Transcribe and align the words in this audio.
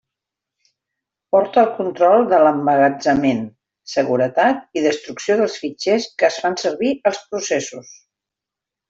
Porta 1.35 1.59
el 1.63 1.67
control 1.79 2.23
de 2.31 2.39
l'emmagatzemament, 2.43 3.43
seguretat 3.97 4.81
i 4.81 4.83
destrucció 4.87 5.37
dels 5.43 5.59
fitxers 5.65 6.09
que 6.23 6.31
es 6.33 6.41
fan 6.47 6.59
servir 6.63 6.95
als 7.11 7.21
processos. 7.35 7.93